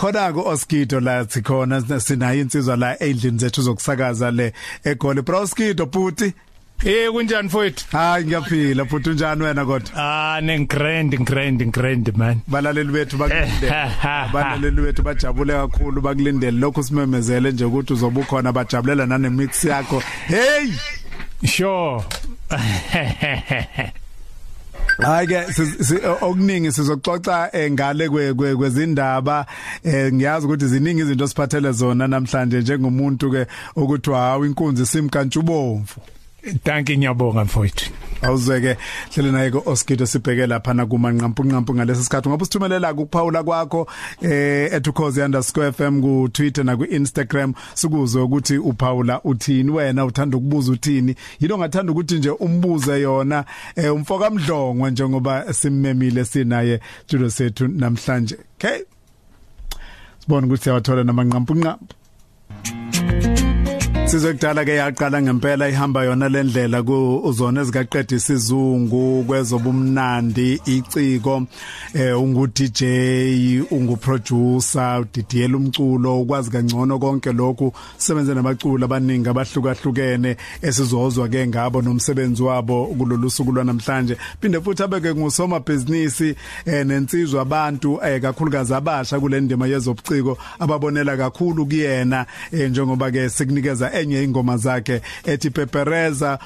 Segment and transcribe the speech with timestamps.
[0.00, 4.52] khona ku Oskido la sikhona sinayo insizwa la endlini zethu zokusakaza le
[4.84, 6.32] egoli bro Oskido puti
[6.84, 7.84] Eh kunjani mfowethu?
[7.92, 9.90] Hayi ngiyaphila futhi unjani wena kodwa?
[9.96, 12.40] Ah ne grand grand grand man.
[12.48, 13.92] Balaleli bethu bakulindele.
[14.32, 20.00] Balaleli bethu bajabule kakhulu bakulindele lokho simemezele nje ukuthi uzoba khona bajabulela nane mix yakho.
[20.26, 20.72] Hey!
[21.44, 22.04] Sure.
[24.98, 25.46] Hayi ke
[26.20, 29.46] okuningi sizoxoxa ngale kwezindaba.
[29.86, 33.46] Ngiyazi ukuthi ziningi izinto siphathele zona namhlanje njengomuntu ke
[33.76, 36.00] ukuthi hawo inkunzi simkantshubomvu
[36.64, 37.90] Danke ngiyabonga mfowethu.
[38.22, 38.76] Awuzeke
[39.14, 42.28] hlele naye ko Oskido sibheke lapha na kuma nqampu nqampu ngalesi sikhathi.
[42.28, 43.88] Ngoba sithumelela ukuphawula kwakho
[44.22, 51.14] eh @ukhozi_fm ku Twitter na ku Instagram sikuzwe ukuthi uphawula uthini wena uthanda ukubuza uthini.
[51.40, 53.44] Yilo ngathanda ukuthi nje umbuze yona
[53.76, 58.36] eh umfoka mdlongwe njengoba simmemile sinaye studio sethu namhlanje.
[58.58, 58.78] Okay?
[60.18, 61.94] Sibone ukuthi siyawathola namanqampu nqampu
[64.10, 71.46] Sizokudala ke yaqala ngempela ihamba yona lendlela ku uzona ezikaqeda isizungu kwezobumnandi iciko
[71.94, 72.82] eh ungu DJ
[73.70, 77.72] ungu producer udidiyela umculo ukwazi kangcono konke lokhu.
[77.98, 84.16] Sebenze nabaculi abaningi abahlukahlukene esizozwa ke ngabo nomsebenzi wabo kulolu suku lwanamhlanje.
[84.40, 86.34] Phinde futhi abeke ngusoma business eh
[86.86, 93.99] nensizwa abantu eh kakhulukazi abasha kule ndima yezobuciko ababonela kakhulu kuyena eh njengoba ke sikunikeza
[94.00, 96.38] enye ingoma zakhe ethi Pepereza.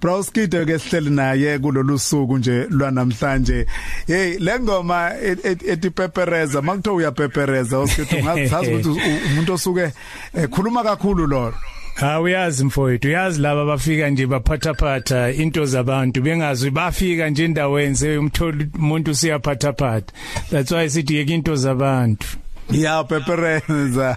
[0.00, 3.66] Broskide ke sihleli naye kulolu suku nje lwanamhlanje.
[4.06, 9.90] Hey le ngoma ethi Pepereza makuthiwa uyapepereza usithi ungazazi ukuthi umuntu osuke
[10.34, 11.54] ekhuluma kakhulu lo
[11.94, 16.22] Ha uyazi mfowethu uyazi laba bafika nje baphatha phatha into zabantu.
[16.22, 20.12] Bengazi bafika nje endaweni seyumthola umuntu siyaphatha phatha
[20.50, 22.41] that's why sithi yeke into zabantu.
[22.70, 24.16] Ya pepereza.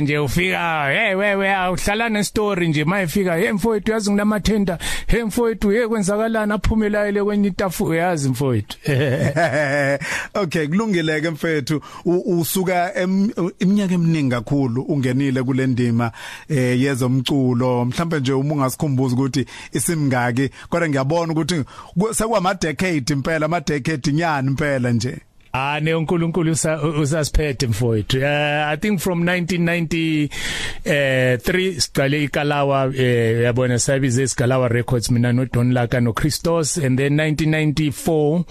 [0.00, 5.70] Nje ufika hey wewe uhlala ne story nje mayefika hey mfowethu yazi nginamathenda hey mfowethu
[5.70, 8.78] hey kwenzakalana aphumela ile kwenye itafu yazi mfowethu.
[10.34, 11.80] Okay kulungile ke mfethu
[12.26, 12.92] usuka
[13.58, 16.12] iminyaka eminingi kakhulu ungenile kule ndima
[16.48, 21.64] eh yezomculo mhlawumbe nje uma ungasikhumbuza ukuthi isimngaki kodwa ngiyabona ukuthi
[22.12, 25.18] sekwama decade impela ama decade nyani impela nje.
[25.56, 26.56] Ah ne uNkulunkulu
[27.00, 28.18] usasiphethe mfowethu.
[28.18, 30.28] Uh, I think from 1990
[30.84, 36.76] eh 3 siqale iKalawa eh yabona sabize iKalawa Records mina no Don Laka no Christos
[36.76, 38.44] and then 1994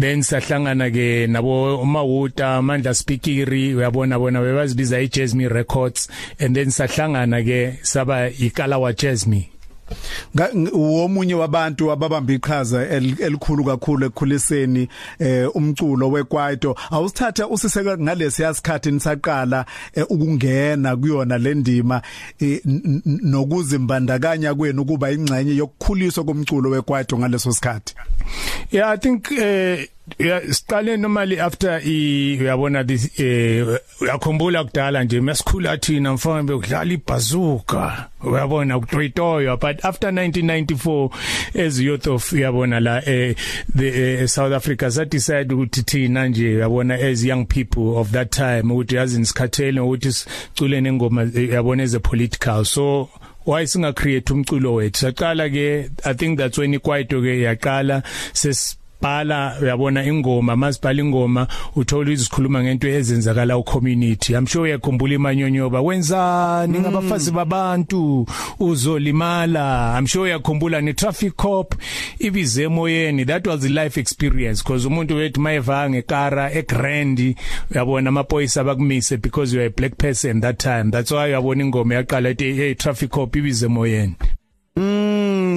[0.00, 6.08] then sahlangana ke nabo uMawuta Amandla Speakiri uyabona bona bebazibiza iJazzme Records.
[6.38, 9.53] And then sahlangana ke saba iKalawa Jazzme
[10.72, 16.76] uwomunye wabantu ababamba iqhaza elikhulu kakhulu ekukhuliseni eh umculo wekwaito.
[16.90, 19.64] Awusithatha usiseka ngalesi yasikhathi nisaqala
[20.08, 22.02] ukungena kuyona le ndima
[23.04, 27.94] nokuzimbandakanya kwenu ukuba ingcenye yokukhuliswa komculo wekwaito ngaleso sikhathi.
[28.70, 29.82] Yeah i think uh,
[30.18, 33.66] ya siqale normally after i uyabona this eh
[34.00, 38.08] uyakhumbula kudala nje masikhula thina mfana bekudlala ibhazuka.
[38.22, 41.10] Uyabona kutoyitoyo but after 1994
[41.66, 43.34] as youth of uyabona la eh
[43.74, 48.30] the uh, South Africa sa decide ukuthi thina nje uyabona as young people of that
[48.30, 52.64] time ukuthi yazi nisikhathele ukuthi sicule nengoma uyabona as a political.
[52.64, 53.08] So
[53.46, 55.00] why singa create umculo wethu?
[55.00, 61.46] Saqala ke i think that's when ikwaito ke yaqala ses bhala uyabona ingoma masibhala ingoma
[61.76, 68.26] uthola izikhuluma ngento ezenzakala ku community i'm sure uyakhumbula imanyonyoba wenzani ngabafazi babantu?
[68.60, 69.94] Uzolimala.
[69.98, 71.74] I'm sure uyakhumbula ne traffic cop
[72.18, 73.26] ibize emoyeni.
[73.26, 77.36] That was the life experience because umuntu wethu mayeva ngekara egrand
[77.70, 80.90] uyabona amapolice abakumise because you are a black person that time.
[80.90, 84.16] That's why uyabona ingoma yaqala ethi hey traffic cop ibize emoyeni.
[84.20, 84.43] Mm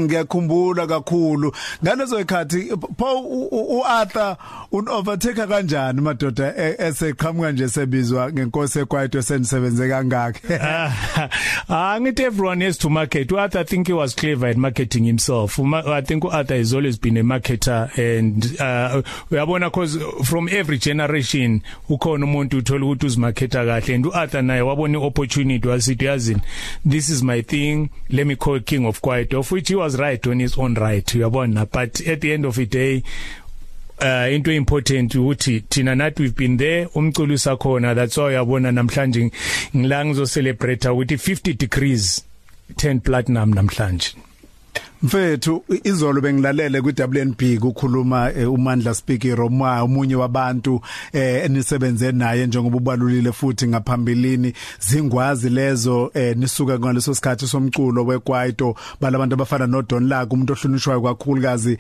[0.07, 1.53] ngiyakhumbula kakhulu.
[1.83, 3.19] Ngalezo ikhathi pho
[3.51, 4.37] uArthur
[4.71, 10.39] unovertake kanjani madoda eseqhamuka nje sebizwa ngenkosi ekwaito senisebenze kangaka?
[11.69, 13.27] Ah ngithi everyone has to market.
[13.27, 15.59] uArthur I think he was clever at marketing himself.
[15.59, 19.01] I think uArthur has always been a marketer and uh
[19.31, 24.99] uyabona cause from every generation ukhona umuntu uthola ukuthi uzimarketa kahle and uArthur naye wabona
[24.99, 26.41] iopportunity wasithi yazini
[26.85, 27.89] this is my thing.
[28.09, 31.05] Let me call king of quiet of which he was right on his own right
[31.15, 31.67] uyabona?
[31.71, 33.03] But at the end of the day
[33.99, 39.31] uh into important ukuthi thina nathi we've been there umculo usakhona that's why uyabona namhlanje
[39.75, 42.23] ngila ngizo celebrate ukuthi 50 degrees
[42.75, 44.26] 10 platinum namhlanje.
[45.03, 50.81] Mfethu izolo bengilalele ku WNB kukhuluma eh, uMandla Speaker Roma umunye wabantu
[51.13, 54.53] eh enisebenze naye njengoba ubalulile futhi ngaphambilini.
[54.79, 61.01] Zingwazi lezo eh nisuka ngaleso sikhathi somculo wekwaito balabantu abafana no Don Laka umuntu ohlonishwayo
[61.01, 61.77] kakhulukazi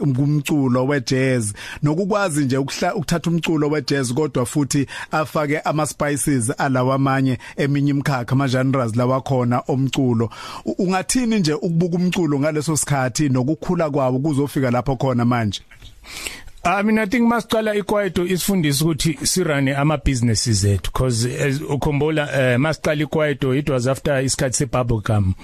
[0.00, 1.52] umculo wejazz.
[1.82, 8.48] Nokukwazi nje ukuthatha umculo wejazz kodwa futhi afake ama spices alawa amanye eminye imkhakha ama
[8.48, 10.30] genres lawa khona omculo.
[10.78, 15.60] Ungathini nje ukubuka umculo ngaleso sikhathi nokukhula kwawo kuzofika lapho khona manje?
[16.66, 21.28] I mean I think masiqala ikwaito isifundisa ukuthi sirane ama businesses ethu because
[21.68, 25.34] ukhumbula uh, masiqala ikwaito it was after isikhathi se bubble gum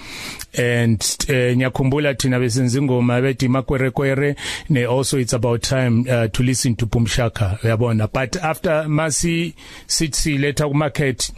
[0.59, 4.37] and uh, ngiyakhumbula thina besenza ingoma bethi makwerekwere
[4.71, 8.09] ne also it's about time uh, to listen to Pumshaka uyabona?
[8.11, 9.55] But after masi
[9.87, 11.31] sithi letha ku market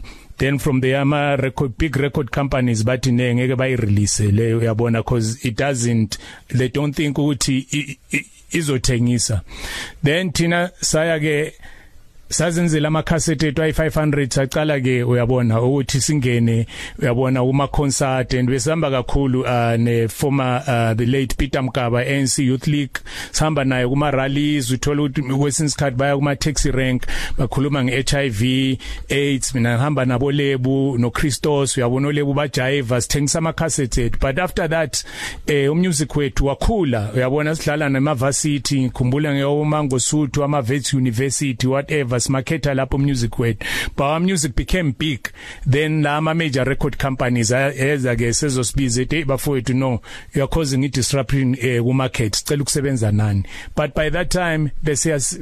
[0.42, 5.02] then from the ama record big record companies bathi ne ngeke bayi release leyo uyabona
[5.02, 6.18] cause it doesn't
[6.48, 7.98] they don't think ukuthi
[8.52, 9.40] izothengisa
[10.04, 11.54] then thina saya ke
[12.32, 16.66] sazenzela ama cassette ethu ayi500 sacala ke uyabona ukuthi singene
[16.98, 22.38] uyabona kuma concert and besihamba kakhulu uh, ne former uh, the late Peter Mkaba ANC
[22.38, 23.00] Youth League.
[23.30, 27.02] Sihamba naye kuma rallies uthola ukuthi kwesinye isikhathi baya kuma taxi rank
[27.38, 28.42] bakhuluma ngeHIV
[29.10, 34.18] AIDS mina ngihamba nabo lebu no Christos uyabona lebu bajive sithengisa ama cassettes ethu.
[34.20, 35.04] But after that
[35.46, 42.21] eh umusic wethu wakhula uyabona sidlala nema varsity ngikhumbula ngeyomango Suthu ama Vets University whatever
[42.22, 43.66] simakhetha lapho music wethu.
[43.96, 45.28] But our music became big.
[45.66, 50.00] Then la ama major record companies eza ke sezosibiza ethi bafowethu no
[50.34, 53.44] you are causing disruption eh, ku market sicela ukusebenza nani?
[53.74, 54.70] But by that time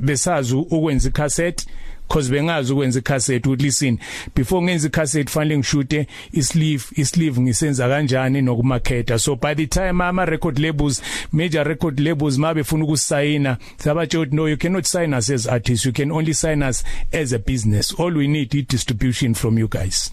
[0.00, 1.66] besazi ukwenza icassette.
[2.12, 3.98] Cause bengazi ukwenza icassette ukuthi listen
[4.36, 10.24] before ngenza icassette fanele ngishute isleeve isleeve ngisenza kanjani nokumarketa so by the time ama
[10.24, 11.02] record labels
[11.32, 16.10] major record labels mabefuna ukusayina sabatsho no you cannot sign us as artists you can
[16.10, 17.92] only sign us as a business.
[17.98, 20.12] All we need is distribution from you guys.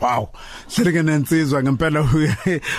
[0.00, 0.28] Wow.
[0.76, 2.08] Hleleke nensizwa ngempela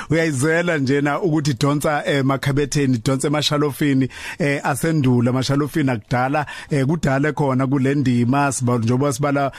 [0.09, 4.09] uyayizela njena ukuthi donsa emakhabetheni donsa emashalofini
[4.39, 9.51] eh asendula amashalofini akudala eh kudala khona kule ndima siba njengoba sibala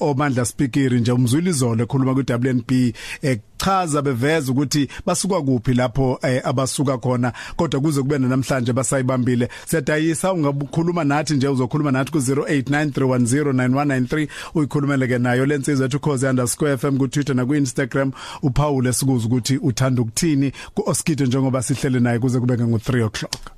[0.00, 2.70] omandla speaker nje umzwili izolo ekhuluma ku WNB
[3.64, 7.32] chaza beveza ukuthi basuka kuphi lapho abasuka khona.
[7.56, 9.48] Kodwa kuze kube namhlanje basayibambile.
[9.66, 17.08] Siyadayisa ungabukhuluma nathi nje uzokhuluma nathi ku 0893109193 uyikhulumele ke nayo lensizwe ethu khoze_fm ku
[17.08, 18.12] Twitter na ku Instagram
[18.42, 23.52] uPaul esikuza ukuthi uthanda ukuthini ku Oskito njengoba sihlele naye kuze kube ngo 3 o'clock.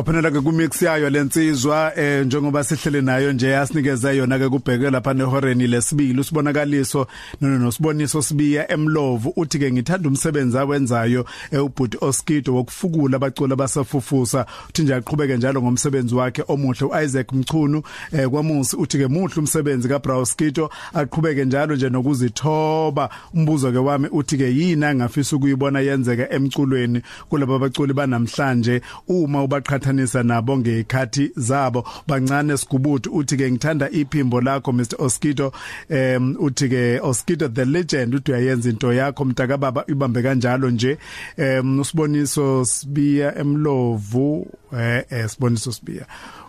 [0.00, 5.14] Kaphanela ke kumix yayo lensizwa eh njengoba sihlele nayo nje yasinikeza yona ke kubheke lapha
[5.14, 7.06] nehoreni lesibili usibonakaliso
[7.40, 14.46] no no siboniso sibiya emlovu uthi ke ngithanda umsebenzi awenzayo ubhuti Oskido wokufukula abacula basafufusa
[14.68, 17.82] uthi nje aqhubeke njalo ngomsebenzi wakhe omuhle uIsaac Mchunu
[18.12, 23.10] eh kwamusi uthi ke muhle umsebenzi kaBrowskido aqhubeke njalo nje nokuzithoba.
[23.34, 29.89] Umbuzo ke wami uthi ke yini angafisa ukuyibona yenzeka emculweni kulabo baculi banamhlanje uma ubaqhatha
[29.90, 31.84] uqhathanisa nabo ngekhathi zabo.
[32.06, 35.52] Bancane sigubuthu uthi ke ngithanda iphimbo lakho Mr Oskido
[35.90, 40.98] um uthi ke Oskido the legend uthi uyayenza into yakho mntaka baba ibambe kanjalo nje.
[41.38, 46.06] Um usiboniso sibiya emlovu eh, eh siboniso sibiya.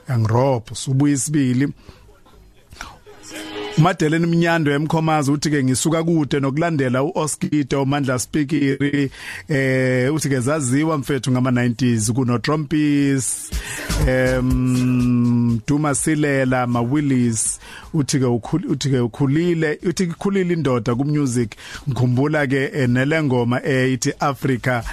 [0.08, 1.74] Uyangirobho subuya isibili.
[3.82, 9.12] Madeleni Mnyando emkhomazi uthi ke ngisuka kude nokulandela uOskito Mandla Speakiri
[9.50, 13.52] eh uthi ke zaziwa mfethu ngama 90s kuno Trompis
[14.08, 17.60] em Duma Silela ma Willis
[17.94, 18.26] uthi ke
[18.70, 21.56] uthi ke ukhulile uthi kukhulile indoda ku music
[21.90, 24.84] ngikhumbula ke nelengoma eyithi Africa.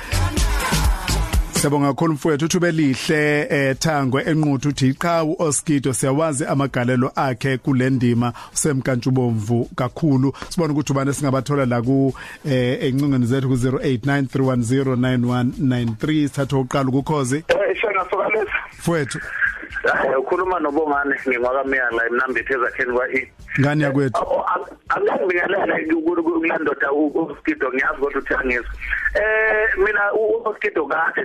[1.58, 9.68] Siyabonga kakhulu mfowethu uthube lihle ethango enquthu uthi iqhawu Oskido siyawazi amagalelo akhe kulendima usemkantshubomvu
[9.76, 10.32] kakhulu.
[10.48, 18.04] Sibona ukuthi ubani singabathola la ku encingweni zethu ku 0893109193 thatha uqala ukukhozi Eh shona
[18.10, 19.18] sokalesi mfowethu.
[20.18, 24.44] Ukhuluma nobongane ngingwakamiya la emnambithi ezakheni kwa e ngani yakwethu?
[24.88, 28.72] Angibingelela ukulandoda uskido ngiyazi kodwa uthi angizwa
[29.14, 31.25] eh mina uskido kade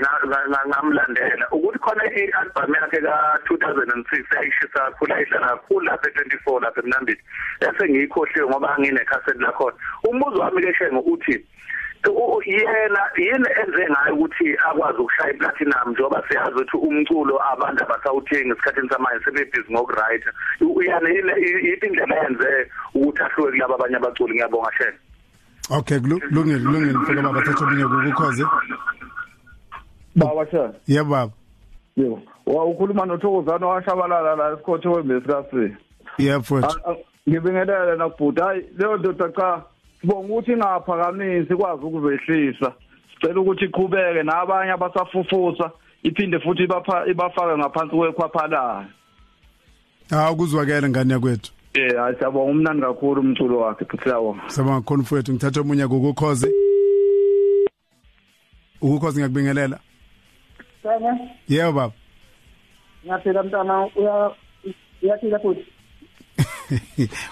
[0.68, 1.46] ngamlandela.
[1.52, 7.24] Ukuthi khona i-album yakhe ka-2006 ayishisa kakhulu ayidlala kakhulu lapha e-24 lapha emnambithi
[7.60, 9.78] bese ngiyikhohliwe ngoba ngine cassette lakhona.
[10.04, 11.46] Umbuzo wami ke shengo uthi
[12.46, 18.90] yena yini enze ngayo ukuthi akwazi ukushaya iplatinum njengoba siyazi ukuthi umculo abantu abasawuthengi esikhathini
[18.90, 20.24] samanje sebebhizi ngokuright.
[20.62, 21.32] Uyane yini
[21.86, 24.34] indlela yenze ukuthi ahluke kulabo abanye abaculi?
[24.34, 24.98] Ngiyabonga shela
[25.72, 28.44] Okay kulungile kulungile mfika baba thatha omunye ukukhoze.
[30.16, 31.32] Baba shela Yebo baba.
[31.96, 32.22] Yebo.
[32.46, 35.76] Wa ukhuluma noThokozana washabalala la esikhothi wembesi kasi
[36.18, 36.78] Yebo futhi
[37.30, 39.62] Ngibingelele nakubhuda hayi leyo ndoda cha
[40.04, 42.74] sibonga ukuthi ingaphakamisi kwazi ukuzehlisa
[43.14, 45.72] sicela ukuthi iqhubeke nabanye abasafufusa
[46.04, 48.86] iphinde futhi ibapha ibafake ngaphansi kwekhwaphalayo.
[50.12, 51.52] Ah kuzwakela ngane yakwethu?
[51.74, 54.44] Eh hayi siyabonga umnandi kakhulu umculo wakhe futhi siyabonga.
[54.48, 56.52] Sabonga kakhulu mfowethu ngithatha omunye ukukhoze
[58.82, 59.80] Ukukhoze ngiyakubingelela.
[60.84, 61.94] Sana Yebo baba.
[63.06, 64.32] Ngaphela mntana uya
[65.02, 65.73] uyaphila futhi.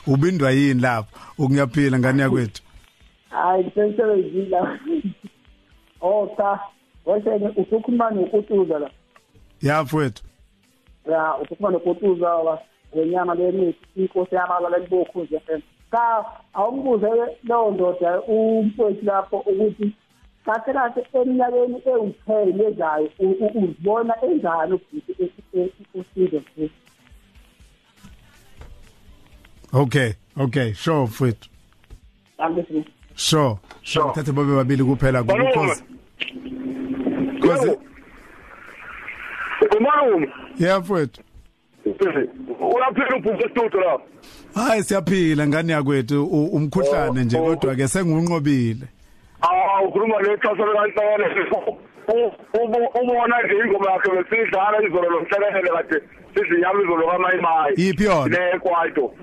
[0.08, 2.62] Ubindwa yini lapho ukunyaphila ngane yakwethu
[3.30, 4.58] hayi sensebenzile
[6.02, 6.60] oh cha
[7.06, 8.90] wesene usukhuluma nokutuza la
[9.62, 10.24] ya mfowethu
[11.12, 12.60] ya usukhuluma nokutuza la
[12.96, 17.08] ngenyama lemithi inkosi yamala lebokhuzi FM cha awumbuze
[17.44, 19.92] leyo ndoda umfowethu lapho ukuthi
[20.46, 24.80] kahle kahle eminyakeni ewu-10 ezayo uzibona enjani
[25.94, 26.81] usizo futhi
[29.74, 31.50] Okay okay sure mfowethu
[32.38, 32.86] Angisizo.
[33.16, 35.84] sure sure ngithathe babe babili kuphela ukukhoze
[37.42, 37.78] Khoze
[39.78, 41.22] Umalume Yeah mfowethu
[42.75, 44.04] uyaphila ubhuku studio lapho
[44.56, 46.25] Hayi siyaphila ngane yakwethu?
[46.25, 48.88] Umkhuhlane nje kodwa ke sengunqobile.
[49.42, 51.78] Ah ukhuluma lexesha likaNhloko
[53.01, 56.01] ubona nje ingoma yakhe besidlala izolo lomhlelele kade
[56.36, 58.38] sizinyama izolo kamayimayi Yiphi yona?
[58.38, 59.13] le kwaito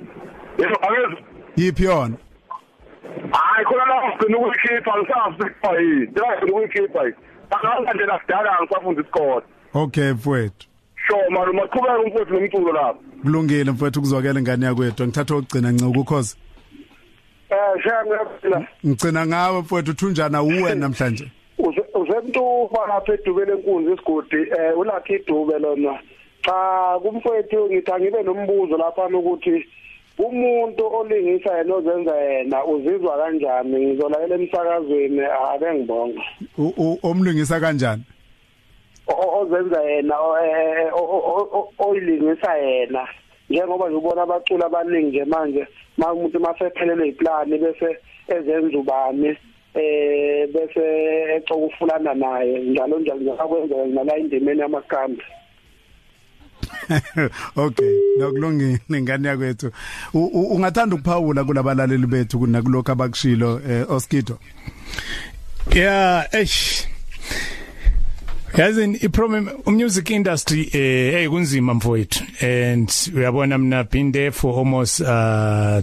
[0.58, 1.18] yebo akezo
[1.56, 2.16] yiphi yona
[3.30, 7.00] hayi khona la ugcina ukuyikhipha ngisafikwa yini ngifuna ukuyikhipha
[7.50, 9.42] akanga nje lasidala ngisafunda isikole
[9.74, 10.66] Okay mfowethu.
[11.06, 15.04] Sho manje maqhubeka umfowethu nomculo lapho kulungile mfowethu kuzwakela ngane yakwethu.
[15.04, 16.36] Ngithatha ukugcina nca ukukhoze
[17.50, 21.30] eh shaya ngicina ngawe mfowethu uthunjana uwe namhlanje.
[21.94, 24.36] Usemntufa lapha edubele enkunzi isigodi.
[24.36, 25.98] Eh ulakhe idube lona.
[26.42, 29.66] Cha kumfowethu ngithi angibe nombuzo lapha ukuthi
[30.18, 35.20] umuntu olingisa yena ozenza yena uzizwa kanjani ngizolayela emsakazweni
[35.52, 36.22] ake ngibonga
[37.02, 38.02] omlungisa kanjani
[39.40, 40.92] ozenza yena eh,
[41.78, 43.08] oyilingisa yena
[43.50, 47.98] njengoba nje ubona abaculi abaningi nje manje ma umuntu masephelele iplani bese
[48.28, 49.36] ezenza ubani
[49.74, 50.84] eh bese
[51.36, 55.22] ecoka ufulana naye njalo njalo njengokwenzeka nala indimeni yamakambi
[57.56, 59.70] okay nokulungile ngane yakwethu.
[60.14, 64.38] Ungathanda ukuphawula kulabalaleli bethu kunakulokho abakushilo eh, Oskido?
[65.74, 66.86] Yeah eish.
[68.56, 72.24] Yazi iproblem umusic industry eh hey kunzima mfowethu.
[72.40, 75.82] And uyabona mina been there for almost uh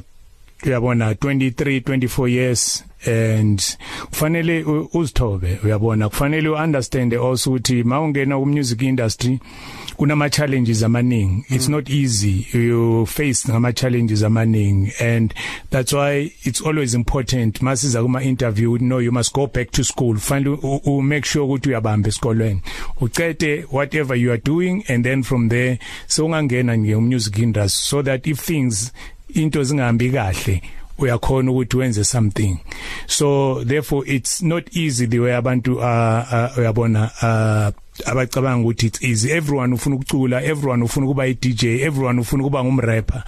[0.65, 3.61] uyabona 23 24 years and
[4.09, 6.09] kufanele uzithobe uyabona.
[6.09, 9.39] Kufanele uunderstand also ukuthi mawungena ku music industry
[9.97, 15.33] kunama challenges amaningi it's not easy you face ngama challenges amaningi and
[15.69, 20.17] that's why it's always important masiza kuma interview no you must go back to school.
[20.17, 22.61] Find u, make sure ukuthi uyabamba esikolweni.
[23.01, 28.01] Ucede whatever you are doing and then from there so ungangena nge music industry so
[28.03, 28.91] that if things
[29.35, 30.61] into zingahambi kahle
[30.97, 32.59] uyakhona ukuthi wenze something.
[33.07, 37.71] So therefore it's not easy the way abantu uh, uyabona uh,
[38.05, 39.31] abacabanga ukuthi it's easy.
[39.31, 43.23] Everyone ufuna ukucula everyone ufuna kuba i DJ everyone ufuna kuba ngumrapper.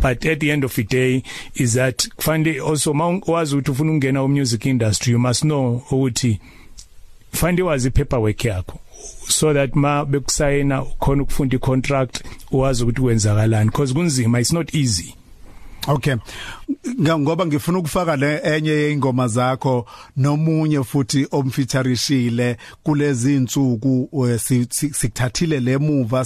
[0.00, 1.22] But at the end of the day
[1.54, 6.40] is that kufanele also mawazi ukuthi ufuna ukungena ku music industry you must know ukuthi
[7.32, 8.78] fanele wazi paperwork yakho.
[9.28, 13.70] So that ma bekusayina khona ukufunda icontract uwazi ukuthi kwenzakalani.
[13.70, 15.14] Because kunzima it's not easy.
[15.88, 16.14] Okay.
[17.00, 19.86] Ngoba ngifuna ukufaka le enye yeingoma zakho
[20.16, 26.24] nomunye futhi omfeaturishile kulezi insuku eh, si- si- sikuthathile lemuva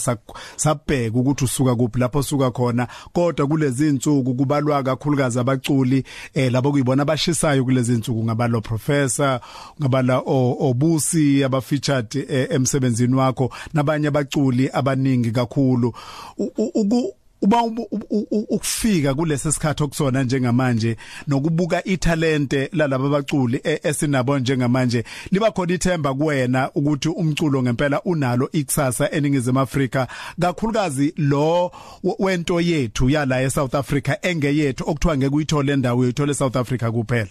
[0.57, 6.71] sabheka ukuthi usuka kuphi lapho usuka khona kodwa kulezi insuku kubalwa kakhulukazi abaculi eh labo
[6.71, 9.41] kuyibona abashisayo kulezi insuku ngabalo professor
[9.81, 15.93] ngabala obusi abafeatured eh, emsebenzini wakho nabanye abaculi abaningi kakhulu
[17.43, 17.63] uba
[18.51, 26.15] ukufika kulesi sikhathi okusona njengamanje nokubuka italente lalabo baculi e- esinabo njengamanje liba khona ithemba
[26.15, 30.09] kuwena ukuthi umculo ngempela unalo ikusasa eningizimu Afrika.
[30.41, 31.73] Kakhulukazi lo
[32.19, 37.31] wento yethu yala eSouth Africa engeyethu okuthiwa ngeke uyithole endawo uyithole eSouth Africa kuphela.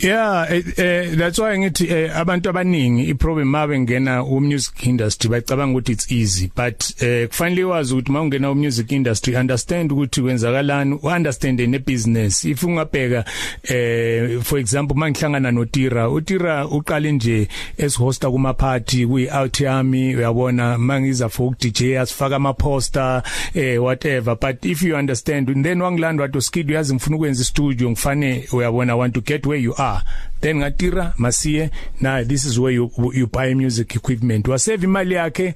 [0.00, 5.30] Yeah eh, eh that's why ngithi eh, abantu abaningi iproblem mabe ngena u music industry
[5.30, 10.22] bacabanga ukuthi it's easy but eh kufanele wazi ukuthi mawungena u music industry understand ukuthi
[10.22, 13.24] kwenzakalani understand ne business if ungabheka
[13.62, 17.48] eh for example mangihlangana no Tira uTira uqale nje
[17.84, 23.22] as hoster kuma party kuyi out yami uyabona mangiza for DJ asifaka ama poster
[23.54, 27.90] eh whatever but if you understand and then wangilanda wathi skid uyazi ngifuna ukwenza studio
[27.90, 29.87] ngifane uyabona I want to get where you are.
[30.40, 34.48] Then ngatira masiye na this is where you you buy music equipment.
[34.48, 35.54] Wasave imali yakhe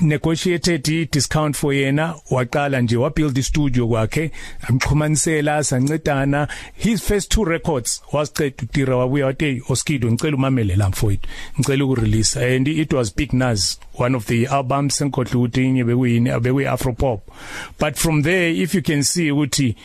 [0.00, 4.30] negotiated i discount for yena waqala nje wa build studio kwakhe
[4.68, 6.48] amxhumanisela sancedana.
[6.74, 12.56] His first two records wasiceda utira wabuya wathi oskido ngicela umamele la mfowethu ngicela ukurelease.
[12.56, 16.92] And it was Big Naz one of the albums enkodla ukuthi inye bekuyini bekuyi afro
[16.92, 17.20] pop
[17.78, 19.76] but from there if you can see ukuthi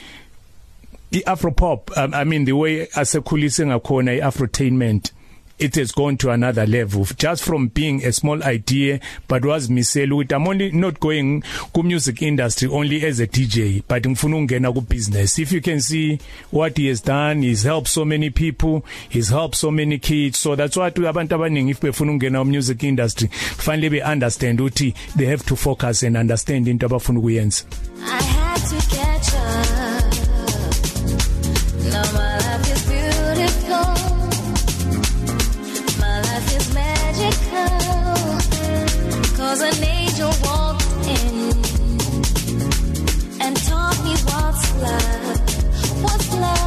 [1.14, 5.12] iAfropop um, I mean the way asekhulise ngakhona iAfrotainment
[5.60, 7.06] it has gone to another level.
[7.06, 11.44] Just from being a small idea but was misela ukuthi I'm only not going
[11.74, 15.80] ku music industry only as a DJ but ngifuna ukungena ku business if you can
[15.80, 20.40] see what he has done he's helped so many people he's helped so many kids.
[20.40, 24.96] So that's why abantu abaningi if befuna ukungena ku music industry fanele be understand ukuthi
[25.16, 27.66] they have to focus and understand into abafuna ukuyenza.
[28.02, 29.83] I had to catch up
[46.44, 46.63] love.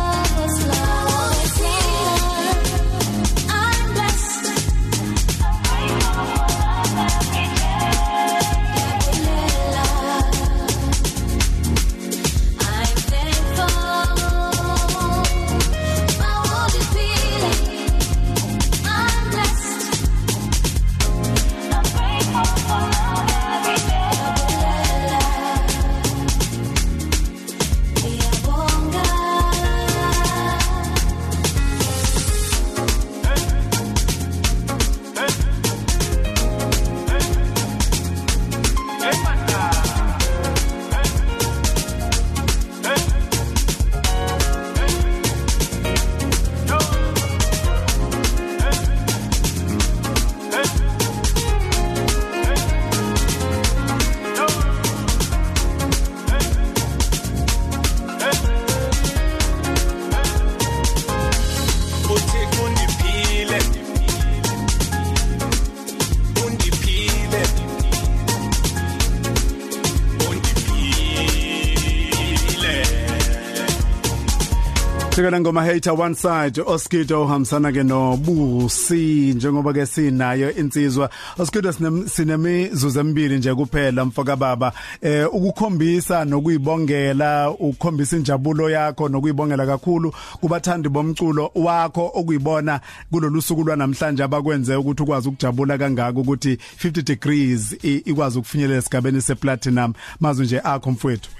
[75.16, 81.11] Sikana ngoma hater one side Oskido uhambisana ke nobusi njengoba ke sinayo insizwa.
[81.38, 81.72] Oskido
[82.09, 84.72] sinemizuzu emibili nje kuphela mfoka baba.
[85.02, 94.22] Eh ukukhombisa nokuyibongela ukukhombisa injabulo yakho nokuyibongela kakhulu kubathandi bomculo wakho okuyibona kulolu suku lwanamhlanje
[94.22, 99.92] abakwenze ukuthi ukwazi ukujabula kangaka ukuthi 50 degrees i- ikwazi ukufinyelela esigabeni seplatinum.
[100.20, 101.31] Mazu nje akho mfowethu.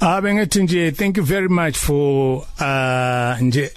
[0.00, 3.70] Ah bengithi nje thank you very much for uh nje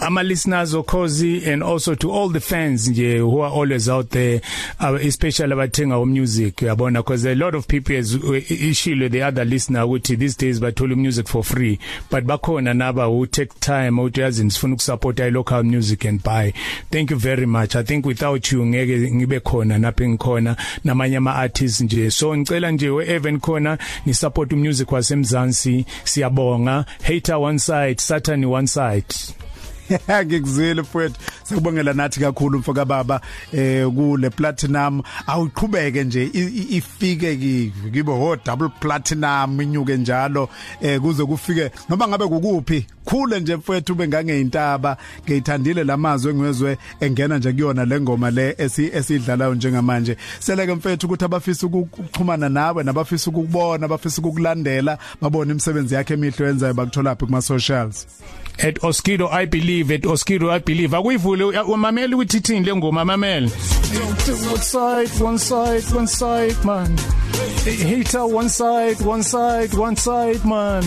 [0.00, 4.40] ama listeners okhozi and also to all the fans nje who are always out there
[4.80, 7.00] uh, especially abathenga o music uyabona?
[7.00, 11.28] Because a lot of people as ishilo the other listener ukuthi these days bathola music
[11.28, 11.78] for free
[12.10, 16.52] but bakhona naba who take time ukuthi yazi sifuna ukusupport i local music and buy.
[16.90, 17.76] Thank you very much.
[17.76, 22.10] I think without you ngeke ngibe khona napha engikhona namanye ama artists nje.
[22.10, 25.84] So ngicela nje we-Evan khona ni support umusic wasemzansi.
[26.04, 26.84] Siyabonga.
[27.02, 29.14] Hater one side satan one side.
[30.26, 31.20] ngikuzwile mfowethu.
[31.44, 33.20] Sikubongela nathi kakhulu mfoka baba
[33.52, 35.02] eh kule platinum.
[35.26, 40.48] Awuqhubeke nje i- i- ifike kivi kibe ho double platinum inyuke njalo
[40.80, 42.86] eh kuze kufike noma ngabe kukuphi?
[43.10, 49.54] Khule nje mfowethu ube ngangeyintaba ngiyithandile lamazwi engizwe engena nje kuyona lengoma le esi esidlalayo
[49.54, 50.16] njengamanje.
[50.38, 56.74] Seleke mfowethu ukuthi abafisa ukuxhumana nawe nabafisa ukukubona abafisa ukukulandela babone imisebenzi yakhe emihle yenzayo
[56.74, 58.06] bakuthola phi kuma socials
[58.62, 60.96] at Oskido I believe at Oskido I believe.
[60.96, 63.50] Akuyivule umameli ukuthi ithini lengoma mameli
[64.50, 66.96] one side one side one side man.
[67.64, 70.82] Hater one side, one side, one side man.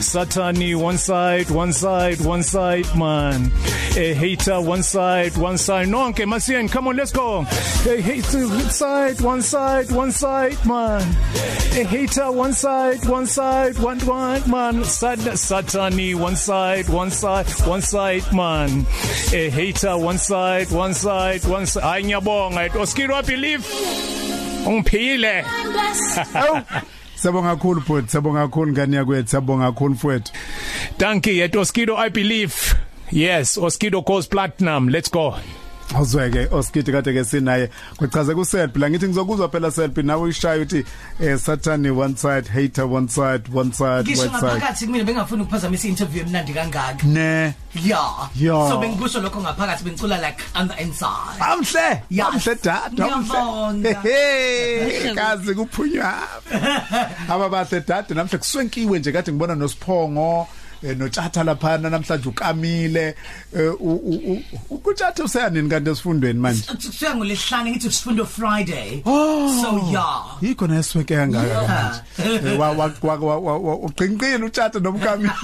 [0.00, 3.50] Satani one side, one side, one side man.
[3.96, 5.88] A hater one side, one side.
[5.88, 7.40] Nonke masien, come on, let's go.
[7.86, 11.02] A hater one side, one side, one side man.
[11.72, 14.84] A hater one side, one side, one one man.
[14.84, 18.86] Sad Satani one side, one side, one side man.
[19.32, 21.82] A hater one side, one side, one side.
[21.82, 22.70] Hayi ngiyabonga.
[22.70, 23.64] Oskiro I believe.
[24.66, 25.42] Ungiphile.
[26.34, 26.64] Awu
[27.16, 30.32] Sabonga kakhulu bhuti, sabonga kakhulu ngani yakwethu, sabonga kakhulu mfowethu.
[30.98, 32.54] Dankie at Oskido I believe.
[33.10, 34.88] Yes, Oskido goes platinum.
[34.88, 35.34] Let's go.
[35.94, 37.70] Awuzweke Oskiti kade ke sinaye.
[37.96, 40.84] Kuchaze ku Selby la ngithi ngizokuzwa phela Selby nawe uyishaya uthi
[41.20, 44.58] eh Saturn one side hater one side one side ngisho one side.
[44.60, 47.06] ngaphakathi mina bengafuni ukuphazamisa interview emnandi kangaka.
[47.06, 47.54] Ne?
[47.74, 48.68] Yeah Yeah.
[48.68, 51.38] so bengikusho lokho ngaphakathi bengicula like on the inside.
[51.40, 52.26] Amhle Yeah.
[52.28, 53.98] amhle dad Ngiyabonga.
[53.98, 56.12] amhle kazi kuphunywa
[57.30, 60.40] aba bahle dad namhle kuswenkiwe nje kade ngibona nosiphongo.
[60.40, 63.14] eh, notshatha lapha namhlanje ukamile.
[63.56, 66.62] Eh, u- u- u- ukutshatha useyanini kanti esifundweni manje?
[66.62, 69.02] Kusuka ngolesihlanu ngithi sifundo friday.
[69.04, 71.68] So yeah yikho nesweke kangaka Yeah.
[71.68, 72.48] manje.
[72.48, 75.30] Eh, wa wa wa- wa- wa- wa- uqinqile utshatha nomkamile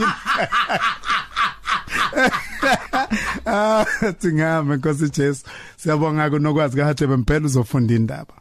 [3.47, 3.85] ah
[4.21, 5.45] singame nkosi Jesu.
[5.77, 8.35] Siyabonga kunokwazi kaHathe bempela uzofunda indaba.